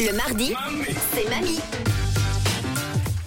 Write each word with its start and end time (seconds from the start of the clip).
Le 0.00 0.12
mardi, 0.12 0.54
c'est 1.12 1.28
mamie. 1.28 1.58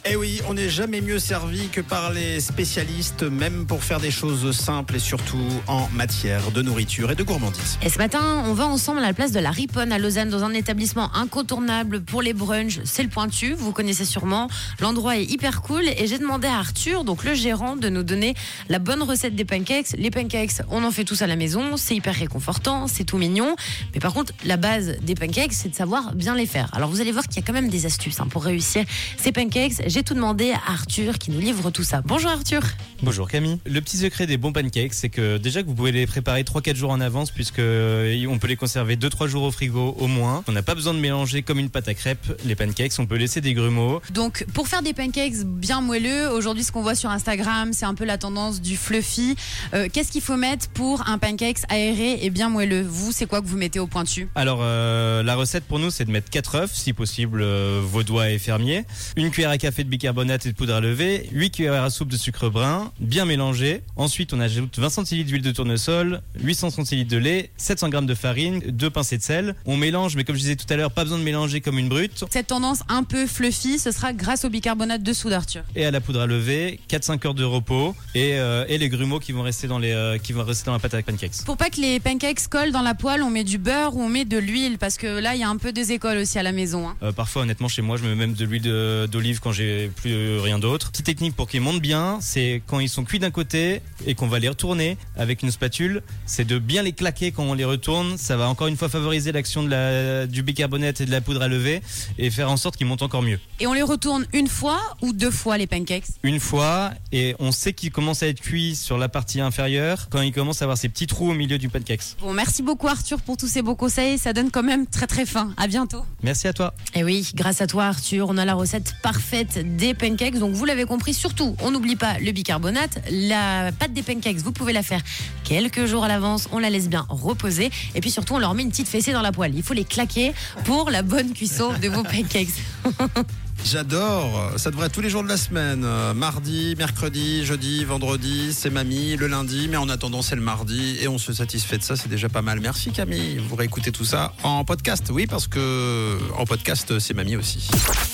Eh 0.04 0.16
oui, 0.16 0.42
on 0.50 0.56
n'est 0.56 0.70
jamais 0.70 1.00
mieux 1.00 1.20
servi 1.20 1.68
que 1.68 1.80
par 1.80 2.12
les 2.12 2.40
spécialistes, 2.40 3.22
même 3.22 3.68
pour 3.68 3.84
faire 3.84 4.00
des 4.00 4.10
choses 4.10 4.52
simples 4.52 4.96
et 4.96 5.00
surtout 5.00 5.38
en 5.68 5.88
matière 5.94 6.50
de 6.50 6.64
nourriture 6.64 7.12
et 7.12 7.16
de 7.16 7.22
gourmandise. 7.22 7.78
Et 7.84 7.90
ce 7.90 8.00
matin, 8.00 8.44
on 8.48 8.54
va 8.54 8.66
ensemble 8.66 8.98
à 8.98 9.04
la 9.04 9.14
place 9.14 9.32
de 9.32 9.40
la 9.40 9.52
Riponne 9.52 9.92
à 9.92 10.00
Lausanne 10.00 10.30
dans 10.30 10.44
un 10.44 10.56
établissement 10.56 11.14
incontournable 11.14 12.02
pour 12.02 12.24
les 12.24 12.34
brunchs. 12.34 12.80
C'est 12.84 13.04
le 13.04 13.10
Pointu, 13.10 13.54
vous 13.54 13.74
connaissez 13.74 14.06
sûrement. 14.06 14.50
L'endroit 14.80 15.18
est 15.18 15.24
hyper 15.24 15.62
cool 15.62 15.84
et 15.88 16.08
j'ai 16.08 16.18
demandé 16.18 16.48
à 16.48 16.58
Arthur, 16.58 17.04
donc 17.04 17.24
le 17.24 17.36
gérant, 17.36 17.76
de 17.76 17.88
nous 17.88 18.02
donner 18.04 18.34
la 18.70 18.80
bonne 18.80 19.04
recette 19.04 19.36
des 19.36 19.46
pancakes. 19.46 19.92
Les 20.00 20.10
pancakes, 20.10 20.64
on 20.72 20.84
en 20.84 20.90
fait 20.90 21.04
tous 21.04 21.22
à 21.22 21.28
la 21.28 21.36
maison, 21.36 21.78
c'est 21.78 21.96
hyper 21.96 22.16
réconfortant, 22.16 22.88
c'est 22.88 23.04
tout 23.04 23.20
mignon. 23.20 23.56
Mais 23.94 24.00
par 24.00 24.14
contre, 24.14 24.34
la 24.46 24.58
base 24.58 24.98
des 25.04 25.14
pancakes, 25.14 25.54
c'est 25.54 25.70
de 25.70 25.76
savoir 25.76 26.16
bien 26.16 26.34
les 26.34 26.48
faire. 26.48 26.70
Alors 26.74 26.90
vous 26.90 27.02
allez 27.02 27.12
voir 27.12 27.28
qu'il 27.28 27.36
y 27.36 27.40
a 27.40 27.46
quand 27.46 27.54
même 27.54 27.70
des 27.70 27.86
astuces 27.86 28.20
hein, 28.20 28.28
pour 28.28 28.44
réussir 28.44 28.84
ces 29.18 29.32
pancakes. 29.32 29.74
J'ai 29.92 30.04
tout 30.04 30.14
demandé 30.14 30.54
à 30.54 30.72
Arthur 30.72 31.20
qui 31.20 31.32
nous 31.32 31.42
livre 31.42 31.70
tout 31.70 31.84
ça. 31.84 32.02
Bonjour 32.06 32.32
Arthur. 32.32 32.62
Bonjour 33.04 33.28
Camille. 33.28 33.60
Le 33.66 33.82
petit 33.82 33.98
secret 33.98 34.26
des 34.26 34.38
bons 34.38 34.54
pancakes, 34.54 34.94
c'est 34.94 35.10
que 35.10 35.38
déjà 35.38 35.64
que 35.64 35.68
vous 35.68 35.74
pouvez 35.74 35.92
les 35.92 36.08
préparer 36.08 36.44
3-4 36.44 36.76
jours 36.78 36.92
en 36.92 37.02
avance 37.02 37.30
puisque 37.30 37.60
euh, 37.60 38.26
on 38.30 38.40
peut 38.40 38.48
les 38.48 38.56
conserver 38.56 38.96
2-3 38.96 39.28
jours 39.28 39.44
au 39.44 39.52
frigo 39.52 39.98
au 40.00 40.08
moins. 40.08 40.46
On 40.48 40.54
n'a 40.54 40.62
pas 40.62 40.76
besoin 40.76 40.94
de 40.94 41.00
mélanger 41.00 41.42
comme 41.42 41.60
une 41.60 41.70
pâte 41.70 41.90
à 41.90 41.94
crêpes 41.94 42.26
les 42.46 42.56
pancakes, 42.56 42.94
on 43.00 43.06
peut 43.06 43.18
laisser 43.18 43.42
des 43.42 43.54
grumeaux. 43.54 44.02
Donc 44.12 44.46
pour 44.54 44.70
faire 44.70 44.82
des 44.82 44.94
pancakes 44.94 45.44
bien 45.44 45.82
moelleux, 45.82 46.30
aujourd'hui 46.30 46.64
ce 46.64 46.72
qu'on 46.72 46.84
voit 46.84 46.96
sur 46.96 47.10
Instagram, 47.10 47.74
c'est 47.74 47.86
un 47.86 47.96
peu 47.96 48.06
la 48.06 48.18
tendance 48.18 48.62
du 48.62 48.78
fluffy. 48.78 49.36
Euh, 49.74 49.90
Qu'est-ce 49.92 50.14
qu'il 50.14 50.22
faut 50.22 50.38
mettre 50.38 50.70
pour 50.70 51.06
un 51.10 51.18
pancakes 51.18 51.64
aéré 51.68 52.24
et 52.24 52.30
bien 52.30 52.48
moelleux? 52.48 52.86
Vous, 52.88 53.12
c'est 53.12 53.26
quoi 53.26 53.42
que 53.42 53.48
vous 53.48 53.58
mettez 53.58 53.80
au 53.80 53.88
pointu 53.88 54.30
Alors 54.36 54.60
euh, 54.62 55.22
la 55.22 55.36
recette 55.36 55.66
pour 55.66 55.80
nous 55.80 55.90
c'est 55.90 56.06
de 56.06 56.12
mettre 56.12 56.30
4 56.30 56.56
œufs, 56.56 56.72
si 56.74 56.94
possible 56.94 57.42
euh, 57.42 57.82
vaudois 57.84 58.30
et 58.30 58.40
fermier, 58.40 58.86
une 59.18 59.32
cuillère 59.32 59.50
à 59.50 59.58
café 59.58 59.81
de 59.84 59.90
bicarbonate 59.90 60.46
et 60.46 60.52
de 60.52 60.56
poudre 60.56 60.74
à 60.76 60.80
lever, 60.80 61.28
8 61.32 61.52
cuillères 61.52 61.84
à 61.84 61.90
soupe 61.90 62.10
de 62.10 62.18
sucre 62.18 62.50
brun, 62.50 62.92
bien 63.00 63.26
mélangé. 63.26 63.82
Ensuite 63.96 64.34
on 64.34 64.40
ajoute 64.40 64.78
20 64.80 64.90
centilitres 64.90 65.30
d'huile 65.30 65.42
de 65.42 65.52
tournesol, 65.52 66.22
800 66.42 66.70
centilitres 66.72 67.12
de 67.12 67.18
lait, 67.18 67.50
700 67.58 67.92
g 67.92 68.02
de 68.02 68.16
farine, 68.16 68.60
2 68.68 68.90
pincées 68.90 69.18
de 69.18 69.24
sel. 69.24 69.56
On 69.66 69.78
mélange 69.78 70.16
mais 70.16 70.24
comme 70.24 70.36
je 70.36 70.42
disais 70.42 70.56
tout 70.56 70.66
à 70.70 70.76
l'heure, 70.76 70.92
pas 70.92 71.04
besoin 71.04 71.18
de 71.20 71.24
mélanger 71.24 71.62
comme 71.62 71.78
une 71.78 71.90
brute. 71.90 72.24
Cette 72.30 72.48
tendance 72.48 72.82
un 72.90 73.04
peu 73.04 73.28
fluffy, 73.28 73.80
ce 73.80 73.92
sera 73.92 74.14
grâce 74.14 74.46
au 74.46 74.50
bicarbonate 74.50 75.04
de 75.04 75.14
soude 75.14 75.34
Arthur. 75.34 75.64
et 75.76 75.86
à 75.86 75.92
la 75.92 76.02
poudre 76.02 76.22
à 76.22 76.26
lever, 76.28 76.80
4-5 76.90 77.28
heures 77.28 77.34
de 77.34 77.44
repos 77.44 77.96
et, 78.16 78.34
euh, 78.36 78.66
et 78.68 78.78
les 78.78 78.90
grumeaux 78.90 79.20
qui 79.20 79.32
vont 79.32 79.42
rester 79.44 79.68
dans 79.68 79.80
les 79.80 79.92
euh, 79.92 80.18
qui 80.18 80.34
vont 80.34 80.44
rester 80.44 80.66
dans 80.66 80.74
la 80.74 80.80
pâte 80.80 80.94
à 80.94 81.02
pancakes. 81.02 81.44
Pour 81.46 81.58
pas 81.58 81.70
que 81.70 81.80
les 81.82 82.00
pancakes 82.00 82.48
collent 82.50 82.72
dans 82.72 82.82
la 82.82 82.94
poêle, 82.96 83.22
on 83.24 83.30
met 83.30 83.44
du 83.44 83.58
beurre 83.58 83.96
ou 83.96 84.02
on 84.02 84.10
met 84.10 84.26
de 84.26 84.38
l'huile 84.38 84.78
parce 84.78 84.98
que 84.98 85.08
là 85.20 85.36
il 85.36 85.42
y 85.42 85.44
a 85.44 85.50
un 85.50 85.58
peu 85.58 85.72
des 85.72 85.92
écoles 85.92 86.18
aussi 86.18 86.38
à 86.40 86.44
la 86.44 86.52
maison. 86.52 86.88
hein. 86.90 86.96
Euh, 87.04 87.12
parfois 87.12 87.44
honnêtement 87.44 87.68
chez 87.68 87.82
moi 87.82 87.98
je 87.98 88.04
mets 88.04 88.16
même 88.16 88.34
de 88.34 88.46
l'huile 88.46 89.08
d'olive 89.12 89.40
quand 89.40 89.52
j'ai 89.52 89.71
plus 89.96 90.40
rien 90.40 90.60
d'autre. 90.60 90.92
Petite 90.92 91.06
technique 91.06 91.36
pour 91.36 91.48
qu'ils 91.48 91.62
montent 91.62 91.82
bien, 91.82 92.20
c'est 92.22 92.62
quand 92.68 92.80
ils 92.80 92.90
sont 92.90 93.04
cuits 93.04 93.20
d'un 93.20 93.32
côté 93.32 93.82
et 94.06 94.16
qu'on 94.16 94.28
va 94.28 94.40
les 94.40 94.50
retourner 94.50 94.98
avec 95.16 95.44
une 95.44 95.52
spatule, 95.52 96.02
c'est 96.26 96.46
de 96.46 96.60
bien 96.60 96.84
les 96.84 96.94
claquer 96.94 97.32
quand 97.32 97.44
on 97.44 97.54
les 97.54 97.66
retourne. 97.66 98.18
Ça 98.18 98.38
va 98.38 98.48
encore 98.48 98.68
une 98.68 98.78
fois 98.78 98.90
favoriser 98.90 99.32
l'action 99.32 99.64
de 99.64 99.70
la, 99.70 100.28
du 100.28 100.44
bicarbonate 100.44 101.02
et 101.02 101.06
de 101.06 101.12
la 101.12 101.22
poudre 101.22 101.42
à 101.42 101.48
lever 101.48 101.82
et 102.18 102.30
faire 102.30 102.50
en 102.50 102.58
sorte 102.58 102.78
qu'ils 102.78 102.88
montent 102.88 103.02
encore 103.02 103.22
mieux. 103.22 103.40
Et 103.60 103.68
on 103.68 103.74
les 103.74 103.82
retourne 103.82 104.26
une 104.34 104.48
fois 104.48 104.80
ou 105.02 105.14
deux 105.14 105.32
fois 105.32 105.58
les 105.58 105.68
pancakes? 105.68 106.06
Une 106.24 106.40
fois 106.40 106.92
et 107.12 107.36
on 107.40 107.52
sait 107.52 107.74
qu'ils 107.74 107.92
commencent 107.92 108.24
à 108.24 108.28
être 108.28 108.42
cuits 108.42 108.76
sur 108.76 108.98
la 108.98 109.10
partie 109.10 109.42
inférieure 109.42 110.08
quand 110.10 110.22
ils 110.22 110.34
commencent 110.34 110.62
à 110.62 110.66
avoir 110.66 110.78
ces 110.78 110.90
petits 110.90 111.08
trous 111.08 111.32
au 111.32 111.34
milieu 111.34 111.58
du 111.58 111.70
pancakes. 111.70 112.16
Bon, 112.22 112.34
merci 112.34 112.64
beaucoup 112.64 112.88
Arthur 112.88 113.22
pour 113.22 113.38
tous 113.38 113.48
ces 113.48 113.62
beaux 113.62 113.76
conseils, 113.76 114.18
ça 114.18 114.34
donne 114.34 114.52
quand 114.52 114.64
même 114.64 114.88
très 114.88 115.08
très 115.08 115.26
faim. 115.26 115.54
À 115.58 115.68
bientôt. 115.68 116.04
Merci 116.24 116.48
à 116.48 116.54
toi. 116.54 116.74
Et 116.96 117.04
oui, 117.04 117.30
grâce 117.36 117.62
à 117.62 117.68
toi 117.68 117.86
Arthur, 117.86 118.28
on 118.30 118.38
a 118.38 118.46
la 118.46 118.54
recette 118.54 118.96
parfaite 119.02 119.60
des 119.64 119.94
pancakes. 119.94 120.38
Donc 120.38 120.54
vous 120.54 120.66
l'avez 120.66 120.86
compris, 120.86 121.14
surtout, 121.14 121.56
on 121.62 121.72
n'oublie 121.72 121.96
pas 121.96 122.18
le 122.20 122.32
bicarbonate. 122.32 123.00
La 123.10 123.72
pâte 123.72 123.94
des 123.94 124.04
pancakes, 124.04 124.38
vous 124.38 124.52
pouvez 124.52 124.74
la 124.74 124.84
faire 124.84 125.02
quelques 125.44 125.86
jours 125.86 126.04
à 126.04 126.08
l'avance. 126.08 126.48
On 126.52 126.60
la 126.60 126.70
laisse 126.70 126.90
bien 126.90 127.06
reposer. 127.10 127.72
Et 127.96 128.02
puis 128.02 128.12
surtout, 128.12 128.36
on 128.36 128.40
leur 128.40 128.54
met 128.54 128.64
une 128.64 128.70
petite 128.70 128.88
fessée 128.88 129.14
dans 129.14 129.22
la 129.22 129.32
poêle. 129.32 129.54
Il 129.56 129.64
faut 129.64 129.74
les 129.74 129.86
claquer 129.86 130.34
pour 130.66 130.90
la 130.90 131.02
bonne 131.02 131.34
cuisson 131.34 131.72
de 131.82 131.88
vos 131.90 132.04
pancakes. 132.04 132.50
J'adore, 133.64 134.54
ça 134.58 134.72
devrait 134.72 134.88
être 134.88 134.94
tous 134.94 135.02
les 135.02 135.10
jours 135.10 135.24
de 135.24 135.28
la 135.28 135.38
semaine. 135.38 135.84
Euh, 135.86 136.14
Mardi, 136.14 136.76
mercredi, 136.78 137.46
jeudi, 137.46 137.86
vendredi, 137.86 138.54
c'est 138.54 138.70
mamie, 138.70 139.16
le 139.16 139.28
lundi, 139.28 139.68
mais 139.70 139.78
en 139.78 139.88
attendant 139.88 140.22
c'est 140.22 140.36
le 140.36 140.42
mardi 140.42 140.98
et 141.00 141.08
on 141.08 141.18
se 141.18 141.32
satisfait 141.32 141.78
de 141.78 141.84
ça, 141.84 141.96
c'est 141.96 142.10
déjà 142.10 142.28
pas 142.28 142.42
mal. 142.42 142.60
Merci 142.60 142.92
Camille, 142.92 143.38
vous 143.38 143.56
réécoutez 143.56 143.92
tout 143.92 144.06
ça 144.06 144.34
en 144.44 144.66
podcast, 144.66 145.08
oui 145.12 145.28
parce 145.28 145.48
que 145.48 146.18
en 146.38 146.46
podcast 146.46 146.98
c'est 147.00 147.14
mamie 147.14 147.36
aussi. 147.36 147.70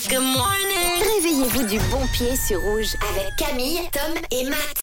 Good 0.10 0.22
morning. 0.22 0.77
Du 1.66 1.80
bon 1.90 2.06
pied 2.14 2.36
sur 2.36 2.62
rouge 2.62 2.96
avec 3.10 3.36
Camille, 3.36 3.80
Tom 3.92 4.14
et 4.30 4.44
Matt. 4.44 4.68